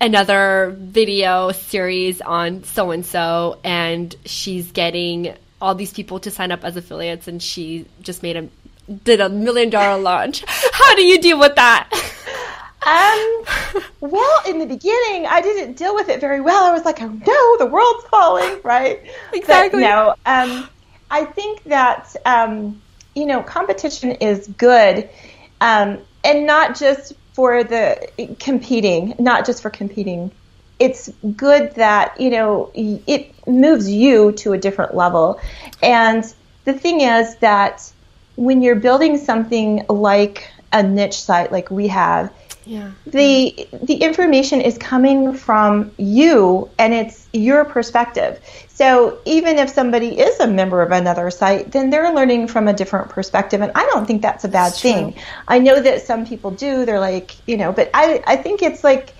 [0.00, 6.52] another video series on so and so, and she's getting all these people to sign
[6.52, 8.48] up as affiliates, and she just made a
[9.04, 10.44] did a million dollar launch.
[10.46, 11.88] How do you deal with that?
[12.82, 13.44] Um,
[14.00, 16.64] well, in the beginning, I didn't deal with it very well.
[16.64, 19.02] I was like, oh no, the world's falling, right?
[19.32, 19.82] Exactly.
[19.82, 20.68] But no, um,
[21.10, 22.80] I think that, um,
[23.14, 25.08] you know, competition is good.
[25.60, 30.30] Um, and not just for the competing, not just for competing.
[30.78, 35.40] It's good that, you know, it moves you to a different level.
[35.82, 36.22] And
[36.66, 37.90] the thing is that
[38.36, 42.30] when you're building something like a niche site like we have,
[42.66, 42.90] yeah.
[43.06, 48.38] the the information is coming from you and it's your perspective.
[48.80, 52.72] So even if somebody is a member of another site, then they're learning from a
[52.72, 53.60] different perspective.
[53.60, 55.12] And I don't think that's a bad that's thing.
[55.12, 55.22] True.
[55.46, 56.86] I know that some people do.
[56.86, 59.12] They're like, you know, but I, I think it's like,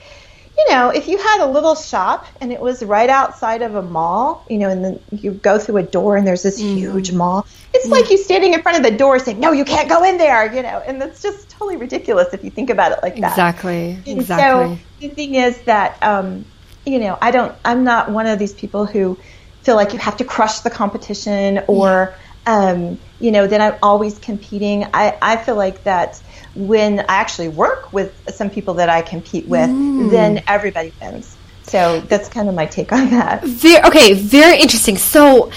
[0.57, 3.83] you know, if you had a little shop and it was right outside of a
[3.83, 6.77] mall, you know, and then you go through a door and there's this mm.
[6.77, 7.91] huge mall, it's mm.
[7.91, 10.51] like you standing in front of the door saying, no, you can't go in there,
[10.55, 13.33] you know, and that's just totally ridiculous if you think about it like that.
[13.33, 13.91] Exactly.
[14.07, 14.77] And exactly.
[14.77, 16.47] So the thing is that, um,
[16.87, 19.19] you know, I don't, I'm not one of these people who,
[19.63, 22.15] feel like you have to crush the competition or
[22.47, 24.85] um, you know then i'm always competing.
[24.95, 26.21] I, I feel like that
[26.55, 30.11] when i actually work with some people that i compete with mm.
[30.11, 31.37] then everybody wins.
[31.65, 33.45] So that's kind of my take on that.
[33.45, 34.97] Very, okay very interesting.
[34.97, 35.53] So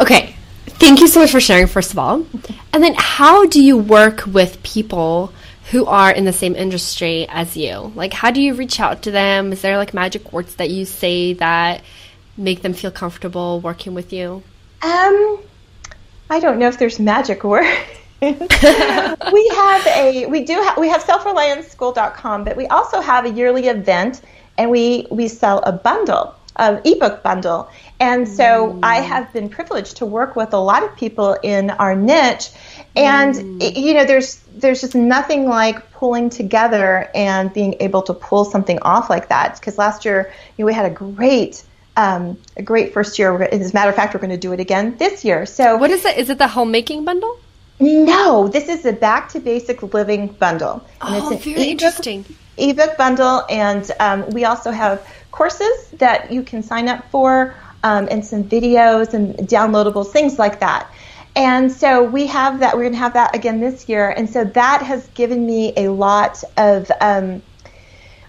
[0.00, 2.26] okay thank you so much for sharing first of all.
[2.72, 5.32] And then how do you work with people
[5.70, 7.92] who are in the same industry as you?
[7.96, 9.52] Like how do you reach out to them?
[9.52, 11.82] Is there like magic words that you say that
[12.38, 14.42] make them feel comfortable working with you?
[14.82, 15.40] Um,
[16.30, 17.68] I don't know if there's magic words.
[18.22, 23.68] we have a we do ha- we have selfrelianceschool.com, but we also have a yearly
[23.68, 24.22] event,
[24.56, 27.70] and we we sell a bundle, an ebook bundle.
[28.00, 28.80] And so mm.
[28.82, 32.50] I have been privileged to work with a lot of people in our niche,
[32.96, 33.76] and mm.
[33.76, 38.80] you know there's there's just nothing like pulling together and being able to pull something
[38.80, 39.54] off like that.
[39.60, 41.62] Because last year you know, we had a great
[41.98, 43.42] um, a great first year.
[43.42, 45.44] As a matter of fact, we're going to do it again this year.
[45.44, 46.16] So, what is it?
[46.16, 47.38] Is it the homemaking bundle?
[47.80, 50.84] No, this is the Back to Basic Living bundle.
[51.00, 52.24] And oh, it's an very ebook, interesting.
[52.56, 58.08] Ebook bundle, and um, we also have courses that you can sign up for, um,
[58.10, 60.90] and some videos and downloadables, things like that.
[61.36, 62.76] And so we have that.
[62.76, 65.88] We're going to have that again this year, and so that has given me a
[65.88, 67.42] lot of, um,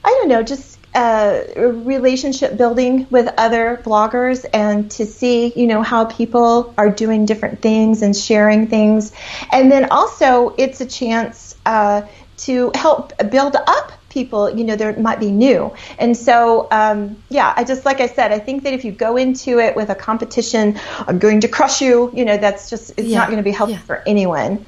[0.03, 5.84] I don't know, just uh, relationship building with other bloggers and to see you know
[5.84, 9.12] how people are doing different things and sharing things
[9.52, 12.02] and then also it's a chance uh,
[12.38, 17.54] to help build up people you know there might be new and so um, yeah
[17.56, 19.95] i just like i said i think that if you go into it with a
[19.95, 23.19] competition i'm going to crush you you know that's just it's yeah.
[23.19, 23.84] not going to be helpful yeah.
[23.84, 24.65] for anyone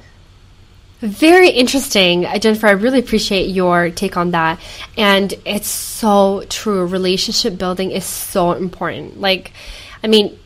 [1.02, 2.68] Very interesting, uh, Jennifer.
[2.68, 4.60] I really appreciate your take on that.
[4.96, 6.86] And it's so true.
[6.86, 9.20] Relationship building is so important.
[9.20, 9.52] Like,
[10.04, 10.38] I mean,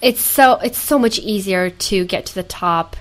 [0.00, 2.94] it's so it's so much easier to get to the top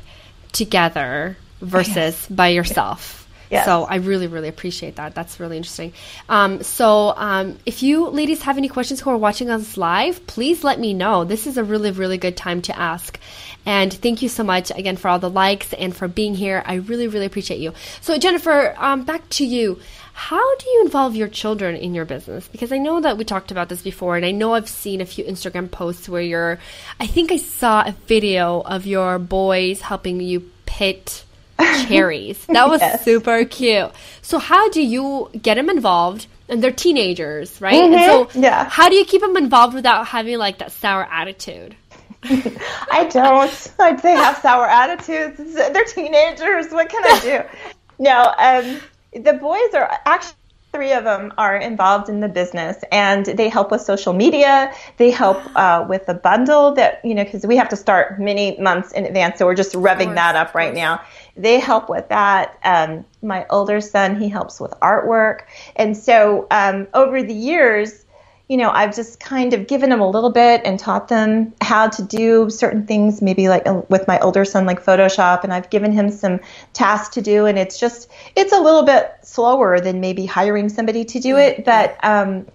[0.51, 2.27] together versus yes.
[2.27, 3.24] by yourself.
[3.65, 5.15] So I really, really appreciate that.
[5.15, 5.93] That's really interesting.
[6.29, 10.63] Um, so um, if you ladies have any questions who are watching us live, please
[10.63, 11.23] let me know.
[11.23, 13.19] This is a really, really good time to ask.
[13.65, 16.63] And thank you so much again for all the likes and for being here.
[16.65, 17.73] I really, really appreciate you.
[18.01, 19.79] So Jennifer, um, back to you.
[20.13, 22.47] How do you involve your children in your business?
[22.47, 25.05] Because I know that we talked about this before, and I know I've seen a
[25.05, 26.57] few Instagram posts where you're.
[27.01, 31.24] I think I saw a video of your boys helping you pit
[31.59, 32.45] cherries.
[32.49, 33.03] That was yes.
[33.03, 33.91] super cute.
[34.21, 36.27] So how do you get them involved?
[36.47, 37.73] And they're teenagers, right?
[37.73, 38.33] Mm-hmm.
[38.33, 38.69] So yeah.
[38.69, 41.75] how do you keep them involved without having like that sour attitude?
[42.23, 44.01] I don't.
[44.01, 45.53] They have sour attitudes.
[45.53, 46.71] They're teenagers.
[46.71, 47.59] What can I do?
[47.99, 48.81] No, um,
[49.13, 50.35] the boys are actually
[50.75, 55.09] three of them are involved in the business and they help with social media they
[55.09, 58.91] help uh, with the bundle that you know because we have to start many months
[58.91, 61.01] in advance so we're just revving that up right now
[61.35, 65.41] they help with that um, my older son he helps with artwork
[65.75, 68.05] and so um, over the years
[68.47, 71.89] you know, I've just kind of given them a little bit and taught them how
[71.89, 75.69] to do certain things, maybe like uh, with my older son, like Photoshop, and I've
[75.71, 76.39] given him some
[76.73, 77.47] tasks to do.
[77.47, 81.65] And it's just, it's a little bit slower than maybe hiring somebody to do it.
[81.65, 82.45] But, um,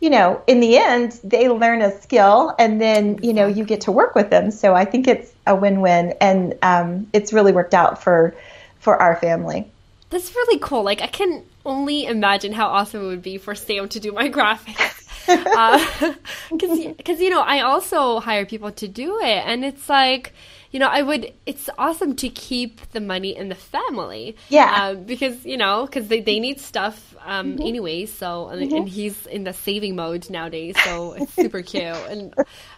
[0.00, 3.82] you know, in the end, they learn a skill and then, you know, you get
[3.82, 4.50] to work with them.
[4.50, 6.14] So I think it's a win win.
[6.20, 8.34] And um, it's really worked out for,
[8.78, 9.70] for our family.
[10.08, 10.82] That's really cool.
[10.82, 14.28] Like, I can only imagine how awesome it would be for Sam to do my
[14.30, 20.32] graphics because uh, you know I also hire people to do it, and it's like
[20.70, 21.32] you know I would.
[21.46, 26.08] It's awesome to keep the money in the family, yeah, uh, because you know because
[26.08, 27.62] they, they need stuff um, mm-hmm.
[27.62, 28.06] anyway.
[28.06, 28.76] So and, mm-hmm.
[28.76, 31.82] and, he's in the saving mode nowadays, so it's super cute.
[31.84, 32.34] And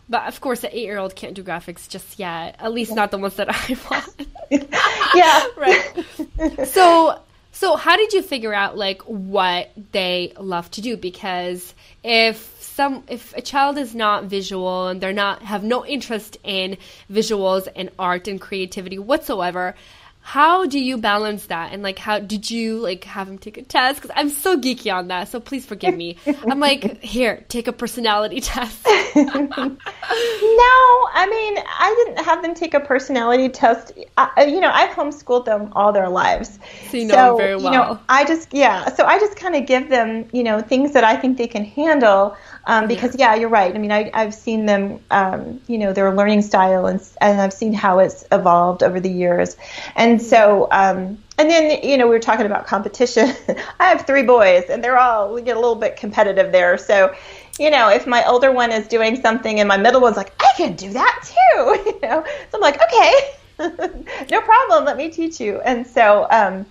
[0.09, 2.57] but of course, an eight year old can't do graphics just yet.
[2.59, 4.29] At least not the ones that I want.
[5.15, 6.67] yeah, right.
[6.69, 7.21] So
[7.53, 10.97] so how did you figure out like what they love to do?
[10.97, 16.37] Because if some if a child is not visual and they're not have no interest
[16.43, 16.77] in
[17.11, 19.75] visuals and art and creativity whatsoever,
[20.21, 21.73] how do you balance that?
[21.73, 24.03] And like how did you like have him take a test?
[24.03, 26.17] Because i'm so geeky on that so please forgive me.
[26.49, 28.85] I'm like here take a personality test
[30.11, 34.91] no i mean i didn't have them take a personality test I, you know i've
[34.91, 36.59] homeschooled them all their lives
[36.91, 39.55] so you know so, very well you know i just yeah so i just kind
[39.55, 42.37] of give them you know things that i think they can handle
[42.67, 43.35] um, because yeah.
[43.35, 43.41] yeah.
[43.41, 43.75] you're right.
[43.75, 47.53] I mean, I, I've seen them, um, you know, their learning style, and and I've
[47.53, 49.57] seen how it's evolved over the years,
[49.97, 50.69] and so.
[50.71, 53.35] Um, and then, you know, we were talking about competition.
[53.81, 56.77] I have three boys, and they're all, we get a little bit competitive there.
[56.79, 57.15] So,
[57.59, 60.51] you know, if my older one is doing something and my middle one's like, I
[60.57, 65.41] can do that too, you know, so I'm like, okay, no problem, let me teach
[65.41, 65.61] you.
[65.61, 66.67] And so, um,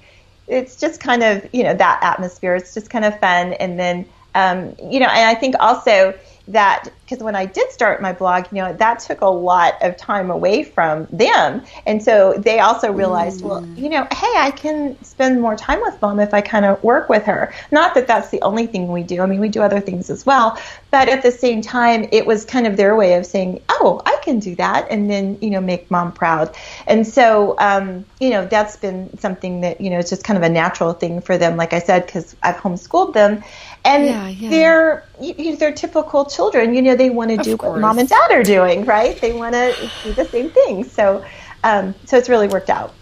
[0.47, 2.55] it's just kind of, you know, that atmosphere.
[2.55, 3.53] It's just kind of fun.
[3.53, 6.13] And then, um, you know, and I think also
[6.49, 9.97] that because when I did start my blog, you know, that took a lot of
[9.97, 11.61] time away from them.
[11.85, 13.49] And so they also realized, mm.
[13.49, 16.81] well, you know, hey, I can spend more time with mom if I kind of
[16.81, 17.53] work with her.
[17.69, 19.21] Not that that's the only thing we do.
[19.21, 20.57] I mean, we do other things as well.
[20.89, 24.17] But at the same time, it was kind of their way of saying, oh, I
[24.23, 24.87] can do that.
[24.89, 26.55] And then, you know, make mom proud.
[26.87, 30.43] And so, um, you know, that's been something that, you know, it's just kind of
[30.43, 33.43] a natural thing for them, like I said, because I've homeschooled them.
[33.83, 34.49] And yeah, yeah.
[34.49, 36.75] they're, you know, they're typical children.
[36.75, 39.19] You know, they want to do what mom and dad are doing, right?
[39.19, 40.83] They want to do the same thing.
[40.83, 41.25] So,
[41.63, 42.93] um, so it's really worked out.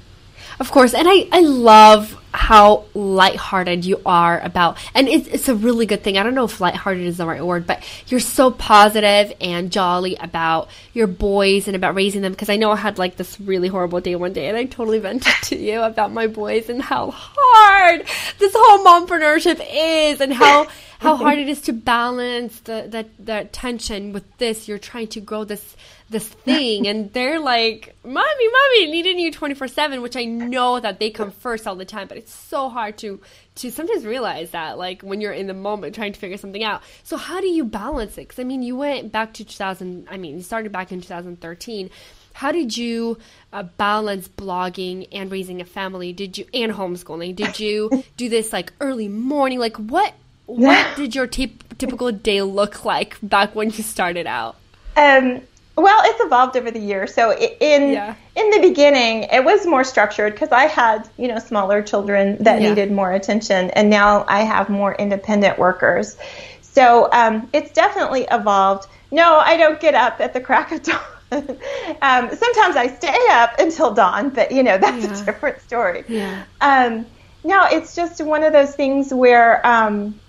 [0.60, 5.56] Of course, and I, I love how lighthearted you are about, and it's, it's a
[5.56, 6.18] really good thing.
[6.18, 10.18] I don't know if lighthearted is the right word, but you're so positive and jolly
[10.18, 12.34] about your boys and about raising them.
[12.34, 15.00] Because I know I had like this really horrible day one day, and I totally
[15.00, 18.06] vented to you about my boys and how hard
[18.38, 20.68] this whole mompreneurship is, and how
[21.00, 24.68] how hard it is to balance the that that tension with this.
[24.68, 25.78] You're trying to grow this
[26.10, 30.80] this thing, and they're like, "Mommy, mommy, needing you twenty four 7 which I know
[30.80, 33.22] that they come first all the time, but it's so hard to
[33.56, 36.84] to sometimes realize that, like when you're in the moment trying to figure something out.
[37.04, 38.28] So how do you balance it?
[38.28, 40.08] Because I mean, you went back to 2000.
[40.12, 41.90] I mean, you started back in 2013
[42.32, 43.18] how did you
[43.52, 48.54] uh, balance blogging and raising a family did you and homeschooling did you do this
[48.54, 50.14] like early morning like what
[50.50, 54.56] what did your t- typical day look like back when you started out?
[54.98, 55.42] Um,
[55.78, 57.14] Well, it's evolved over the years.
[57.14, 58.16] So in yeah.
[58.36, 62.62] in the beginning, it was more structured because I had you know smaller children that
[62.62, 62.70] yeah.
[62.70, 66.18] needed more attention, and now I have more independent workers.
[66.62, 68.88] So um, it's definitely evolved.
[69.12, 71.00] No, I don't get up at the crack of dawn.
[71.32, 75.22] um, sometimes I stay up until dawn, but you know that's yeah.
[75.22, 76.04] a different story.
[76.10, 76.44] Yeah.
[76.60, 77.06] Um,
[77.46, 80.20] no, it's just one of those things where um,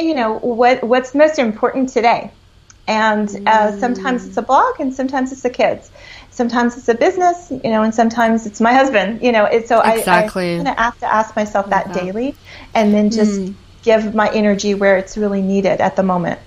[0.00, 2.30] you know what what's most important today
[2.90, 5.92] and uh, sometimes it's a blog, and sometimes it's the kids.
[6.30, 9.44] Sometimes it's a business, you know, and sometimes it's my husband, you know.
[9.44, 10.50] It, so exactly.
[10.50, 12.34] I, I kind of have to ask myself that daily,
[12.74, 13.54] and then just mm.
[13.82, 16.40] give my energy where it's really needed at the moment.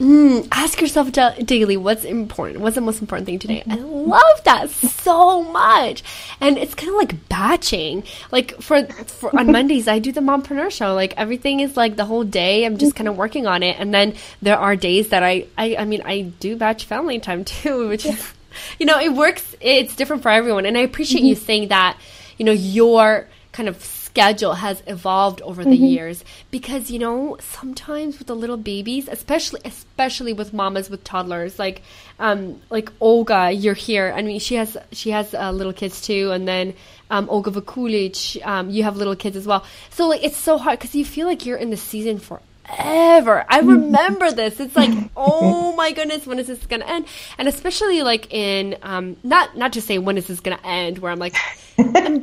[0.00, 2.60] Mm, ask yourself daily what's important.
[2.60, 3.62] What's the most important thing today?
[3.68, 6.02] I love that so much,
[6.40, 8.04] and it's kind of like batching.
[8.32, 10.94] Like for, for on Mondays, I do the mompreneur show.
[10.94, 12.64] Like everything is like the whole day.
[12.64, 15.76] I'm just kind of working on it, and then there are days that I, I,
[15.76, 18.32] I mean, I do batch family time too, which is,
[18.78, 19.54] you know, it works.
[19.60, 21.28] It's different for everyone, and I appreciate mm-hmm.
[21.28, 21.98] you saying that.
[22.38, 23.76] You know, your kind of
[24.10, 25.84] schedule has evolved over the mm-hmm.
[25.84, 31.60] years because you know sometimes with the little babies especially especially with mamas with toddlers
[31.60, 31.82] like
[32.18, 36.32] um like Olga you're here I mean she has she has uh, little kids too
[36.32, 36.74] and then
[37.08, 40.80] um, Olga Vakulich um, you have little kids as well so like it's so hard
[40.80, 42.40] because you feel like you're in the season for
[42.78, 43.44] ever.
[43.48, 44.60] I remember this.
[44.60, 47.06] It's like, oh my goodness, when is this gonna end?
[47.36, 51.10] And especially like in um, not not to say when is this gonna end, where
[51.10, 51.34] I'm like,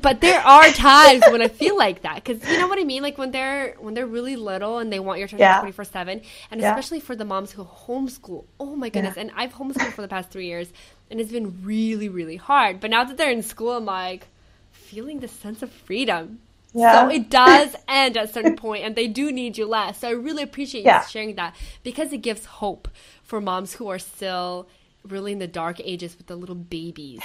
[0.01, 3.03] but there are times when I feel like that because you know what I mean.
[3.03, 6.21] Like when they're when they're really little and they want your attention twenty four seven,
[6.51, 6.69] and yeah.
[6.69, 8.45] especially for the moms who homeschool.
[8.59, 9.15] Oh my goodness!
[9.15, 9.23] Yeah.
[9.23, 10.71] And I've homeschooled for the past three years,
[11.09, 12.79] and it's been really really hard.
[12.79, 14.27] But now that they're in school, I'm like
[14.71, 16.39] feeling the sense of freedom
[16.73, 17.07] yeah.
[17.07, 19.99] So it does end at a certain point, and they do need you less.
[19.99, 21.05] So I really appreciate you yeah.
[21.05, 22.87] sharing that because it gives hope
[23.23, 24.67] for moms who are still
[25.03, 27.21] really in the dark ages with the little babies.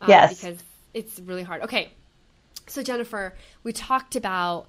[0.00, 0.40] Um, yes.
[0.40, 0.62] Because
[0.94, 1.62] it's really hard.
[1.62, 1.90] Okay.
[2.66, 4.66] So, Jennifer, we talked about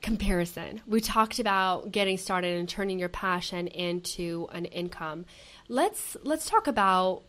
[0.00, 0.80] comparison.
[0.86, 5.24] We talked about getting started and turning your passion into an income.
[5.68, 7.22] Let's let's talk about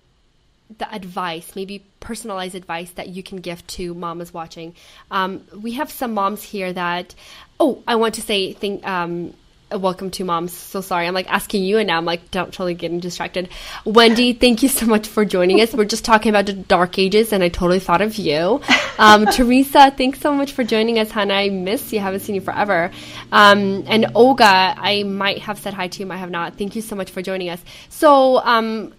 [0.77, 4.75] the advice, maybe personalized advice that you can give to mamas watching.
[5.09, 7.15] Um, we have some moms here that,
[7.59, 9.33] oh, I want to say, think, um,
[9.71, 10.53] welcome to moms.
[10.53, 13.49] So sorry, I'm like asking you, and now I'm like don't totally getting distracted.
[13.86, 15.73] Wendy, thank you so much for joining us.
[15.73, 18.62] We're just talking about the dark ages, and I totally thought of you.
[18.97, 21.36] Um, Teresa, thanks so much for joining us, Hannah.
[21.36, 21.99] I miss you.
[21.99, 22.91] Haven't seen you forever.
[23.32, 26.58] Um, and Olga, I might have said hi to you, i have not.
[26.58, 27.63] Thank you so much for joining us.
[27.89, 28.93] So, um,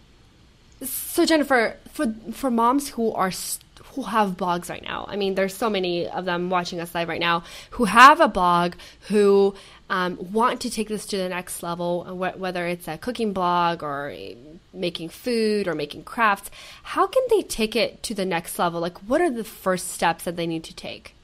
[0.83, 3.31] so Jennifer, for for moms who are
[3.95, 7.09] who have blogs right now, I mean, there's so many of them watching us live
[7.09, 8.75] right now who have a blog
[9.09, 9.55] who
[9.91, 14.15] um, want to take this to the next level, whether it's a cooking blog or
[14.73, 16.51] making food or making crafts.
[16.85, 18.81] How can they take it to the next level?
[18.81, 21.15] Like, what are the first steps that they need to take?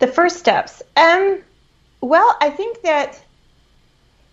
[0.00, 0.82] The first steps.
[0.96, 1.42] Um,
[2.02, 3.22] well, I think that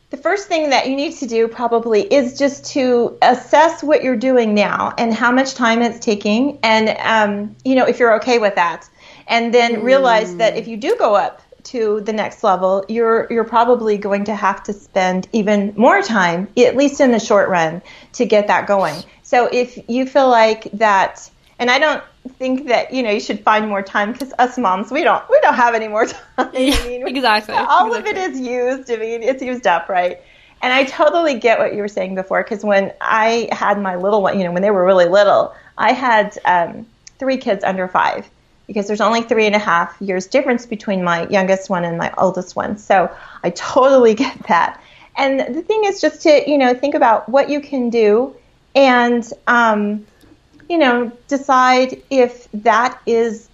[0.10, 4.16] the first thing that you need to do probably is just to assess what you're
[4.16, 8.40] doing now and how much time it's taking, and um, you know if you're okay
[8.40, 8.90] with that,
[9.28, 13.44] and then realize that if you do go up to the next level, you're you're
[13.44, 17.82] probably going to have to spend even more time, at least in the short run,
[18.14, 18.96] to get that going.
[19.22, 23.40] So if you feel like that, and I don't think that you know you should
[23.42, 26.22] find more time because us moms we don't we don't have any more time.
[26.54, 27.56] Yeah, I mean, exactly.
[27.56, 28.12] All exactly.
[28.12, 28.92] of it is used.
[28.92, 30.20] I mean, it's used up, right?
[30.62, 34.22] And I totally get what you were saying before because when I had my little
[34.22, 36.86] one, you know, when they were really little, I had um,
[37.18, 38.30] three kids under five
[38.68, 42.14] because there's only three and a half years difference between my youngest one and my
[42.18, 42.78] oldest one.
[42.78, 43.10] So
[43.44, 44.82] I totally get that.
[45.18, 48.36] And the thing is just to, you know, think about what you can do
[48.76, 50.06] and um,
[50.70, 53.50] you know, decide if that is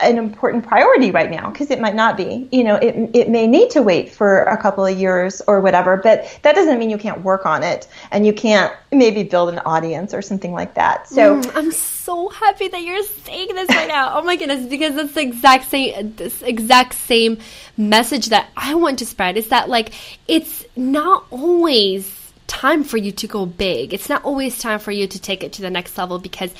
[0.00, 2.48] an important priority right now because it might not be.
[2.50, 5.96] You know, it it may need to wait for a couple of years or whatever,
[5.96, 9.58] but that doesn't mean you can't work on it and you can't maybe build an
[9.60, 11.08] audience or something like that.
[11.08, 14.18] So mm, I'm so happy that you're saying this right now.
[14.18, 17.38] Oh my goodness, because that's the exact same this exact same
[17.76, 19.36] message that I want to spread.
[19.36, 19.92] Is that like
[20.26, 22.19] it's not always
[22.50, 23.94] time for you to go big.
[23.94, 26.52] It's not always time for you to take it to the next level because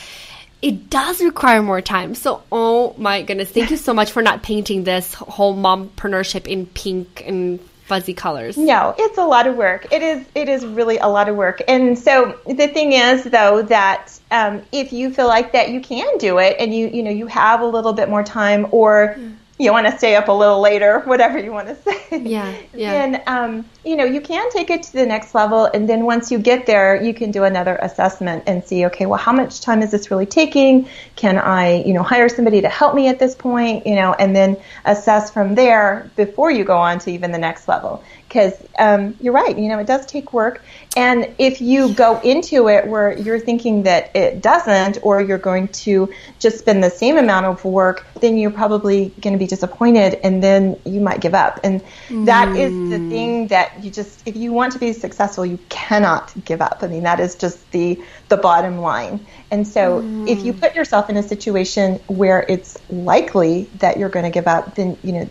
[0.62, 2.14] it does require more time.
[2.14, 6.66] So, oh my goodness, thank you so much for not painting this whole mompreneurship in
[6.66, 8.56] pink and fuzzy colors.
[8.56, 9.92] No, it's a lot of work.
[9.92, 10.24] It is.
[10.36, 11.60] It is really a lot of work.
[11.66, 16.18] And so the thing is, though, that um, if you feel like that you can
[16.18, 19.36] do it, and you you know you have a little bit more time, or mm
[19.60, 22.18] you want to stay up a little later, whatever you want to say.
[22.18, 22.90] Yeah, yeah.
[22.92, 26.30] Then, um, you know, you can take it to the next level, and then once
[26.30, 29.82] you get there, you can do another assessment and see, okay, well, how much time
[29.82, 30.88] is this really taking?
[31.14, 33.86] Can I, you know, hire somebody to help me at this point?
[33.86, 37.68] You know, and then assess from there before you go on to even the next
[37.68, 38.02] level.
[38.26, 40.62] Because um, you're right, you know, it does take work,
[40.96, 45.68] and if you go into it where you're thinking that it doesn't, or you're going
[45.68, 50.14] to just spend the same amount of work, then you're probably going to be disappointed,
[50.24, 51.60] and then you might give up.
[51.64, 51.82] And
[52.22, 53.08] that is the Mm.
[53.10, 56.78] thing that you just, if you want to be successful, you cannot give up.
[56.82, 59.26] I mean, that is just the the bottom line.
[59.50, 64.24] And so, if you put yourself in a situation where it's likely that you're going
[64.26, 65.30] to give up, then you know,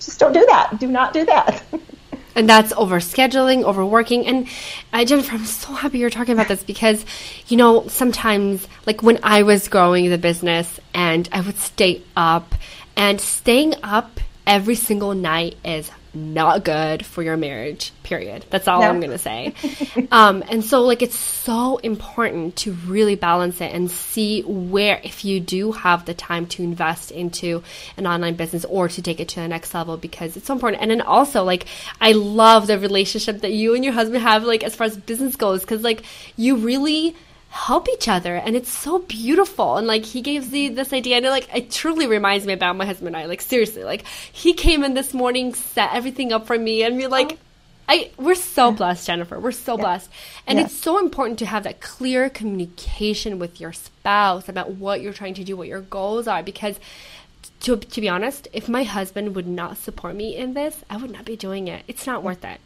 [0.00, 0.78] just don't do that.
[0.80, 1.64] Do not do that.
[2.36, 4.26] And that's over scheduling, overworking.
[4.26, 4.48] And
[4.92, 7.04] uh, Jennifer, I'm so happy you're talking about this because,
[7.48, 12.54] you know, sometimes, like when I was growing the business and I would stay up,
[12.98, 18.44] and staying up every single night is not good for your marriage, period.
[18.50, 18.88] That's all No.
[18.88, 19.54] I'm going to say.
[20.10, 25.24] um, and so, like, it's so important to really balance it and see where, if
[25.24, 27.62] you do have the time to invest into
[27.96, 30.82] an online business or to take it to the next level, because it's so important.
[30.82, 31.66] And then also, like,
[32.00, 35.36] I love the relationship that you and your husband have, like, as far as business
[35.36, 36.02] goes, because, like,
[36.36, 37.14] you really
[37.50, 39.76] help each other and it's so beautiful.
[39.78, 42.76] And like he gave me this idea and it, like it truly reminds me about
[42.76, 43.24] my husband and I.
[43.26, 47.06] Like seriously like he came in this morning set everything up for me and we
[47.06, 47.38] like
[47.88, 49.40] I we're so blessed Jennifer.
[49.40, 50.10] We're so blessed.
[50.46, 50.66] And Yeah.
[50.66, 55.34] it's so important to have that clear communication with your spouse about what you're trying
[55.34, 56.78] to do what your goals are because
[57.60, 61.10] to, to be honest if my husband would not support me in this I would
[61.10, 61.82] not be doing it.
[61.88, 62.60] It's not worth it.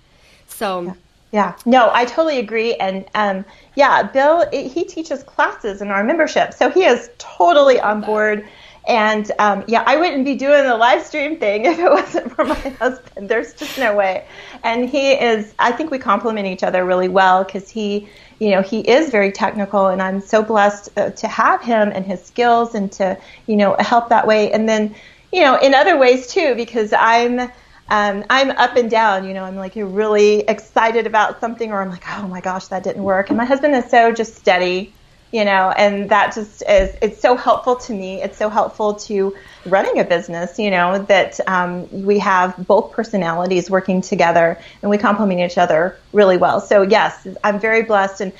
[0.48, 0.96] So
[1.32, 2.74] Yeah, no, I totally agree.
[2.74, 7.80] And um, yeah, Bill, it, he teaches classes in our membership, so he is totally
[7.80, 8.46] on board.
[8.86, 12.44] And um, yeah, I wouldn't be doing the live stream thing if it wasn't for
[12.44, 13.30] my husband.
[13.30, 14.26] There's just no way.
[14.62, 18.08] And he is, I think we complement each other really well because he,
[18.38, 22.04] you know, he is very technical, and I'm so blessed uh, to have him and
[22.04, 23.16] his skills and to,
[23.46, 24.52] you know, help that way.
[24.52, 24.94] And then,
[25.32, 27.50] you know, in other ways too, because I'm
[27.92, 29.26] um, I'm up and down.
[29.26, 32.68] You know, I'm like you're really excited about something, or I'm like, oh my gosh,
[32.68, 33.28] that didn't work.
[33.28, 34.96] And my husband is so just steady,
[35.30, 38.22] you know, and that just is it's so helpful to me.
[38.22, 39.34] It's so helpful to
[39.66, 44.96] running a business, you know, that um, we have both personalities working together and we
[44.96, 46.62] complement each other really well.
[46.62, 48.32] So yes, I'm very blessed and.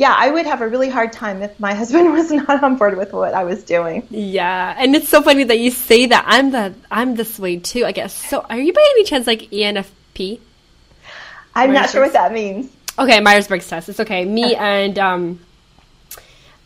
[0.00, 2.96] Yeah, I would have a really hard time if my husband was not on board
[2.96, 4.08] with what I was doing.
[4.08, 6.24] Yeah, and it's so funny that you say that.
[6.26, 7.84] I'm the I'm this way too.
[7.84, 8.14] I guess.
[8.14, 10.40] So, are you by any chance like ENFP?
[11.54, 12.72] I'm not sure what that means.
[12.98, 13.90] Okay, Myers Briggs test.
[13.90, 14.24] It's okay.
[14.24, 15.40] Me and um,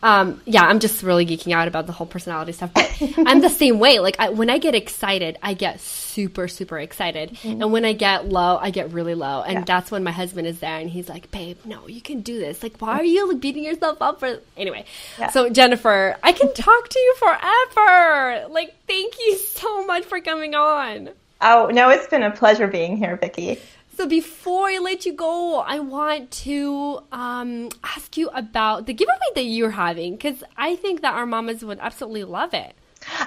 [0.05, 2.71] um, yeah, I'm just really geeking out about the whole personality stuff.
[2.73, 3.99] But I'm the same way.
[3.99, 8.29] Like I, when I get excited, I get super super excited, and when I get
[8.29, 9.41] low, I get really low.
[9.41, 9.59] And Mm-hmm.
[9.61, 9.63] Yeah.
[9.65, 12.61] that's when my husband is there, and he's like, "Babe, no, you can do this.
[12.63, 14.85] Like, why are you like, beating yourself up for?" Anyway,
[15.19, 15.31] Yeah.
[15.31, 18.47] so Jennifer, I can talk to you forever.
[18.49, 21.09] Like, thank you so much for coming on.
[21.41, 23.59] Oh, no, it's been a pleasure being here, Vicki.
[23.95, 29.15] So before I let you go, I want to um, ask you about the giveaway
[29.35, 32.75] that you're having because I think that our mamas would absolutely love it.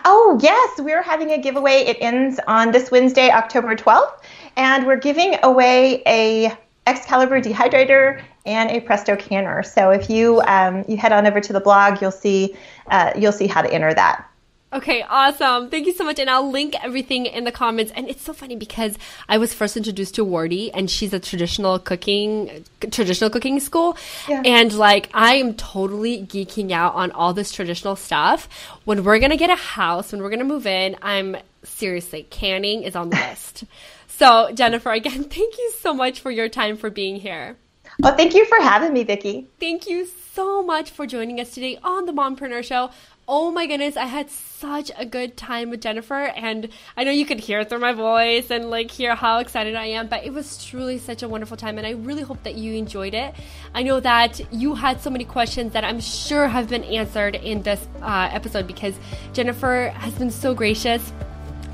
[0.05, 1.87] Oh, yes, we're having a giveaway.
[1.87, 4.13] It ends on this Wednesday, October 12th,
[4.57, 6.55] and we're giving away a
[6.87, 9.63] Excalibur dehydrator and a Presto canner.
[9.63, 12.55] So if you um, you head on over to the blog, you'll see
[12.89, 14.28] uh, you'll see how to enter that.
[14.71, 15.71] Okay, awesome.
[15.71, 16.19] Thank you so much.
[16.19, 17.91] And I'll link everything in the comments.
[17.97, 18.99] And it's so funny because
[19.29, 23.97] I was first introduced to Wardeh and she's a traditional cooking, traditional cooking school.
[24.29, 24.43] Yeah.
[24.45, 28.49] And like, I am totally geeking out on all this traditional stuff.
[28.85, 32.27] When we're going to get a house, when we're going to move in, I'm seriously,
[32.29, 33.65] canning is on the list.
[34.19, 37.57] So Jennifer, again, thank you so much for your time for being here.
[38.01, 39.49] Well, thank you for having me, Vicki.
[39.59, 42.91] Thank you so much for joining us today on the Mompreneur Show.
[43.27, 47.27] Oh my goodness, I had such a good time with Jennifer, and I know you
[47.27, 50.65] could hear through my voice and like hear how excited I am, but it was
[50.65, 53.35] truly such a wonderful time, and I really hope that you enjoyed it.
[53.75, 57.63] I know that you had so many questions that I'm sure have been answered in
[57.63, 58.95] this uh, episode because
[59.33, 61.13] Jennifer has been so gracious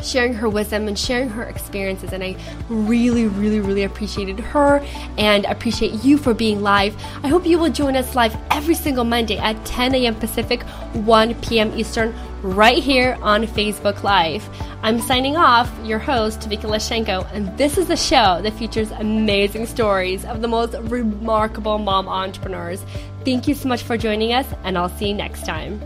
[0.03, 2.13] sharing her wisdom and sharing her experiences.
[2.13, 2.37] And I
[2.69, 4.85] really, really, really appreciated her
[5.19, 6.97] and appreciate you for being live.
[7.23, 10.15] I hope you will join us live every single Monday at 10 a.m.
[10.15, 11.73] Pacific, 1 p.m.
[11.77, 14.47] Eastern, right here on Facebook Live.
[14.83, 19.67] I'm signing off, your host, Vicky Lashenko, and this is a show that features amazing
[19.67, 22.85] stories of the most remarkable mom entrepreneurs.
[23.25, 25.81] Thank you so much for joining us, and I'll see you next time.